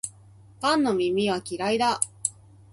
[0.59, 1.99] パンの耳は嫌いだ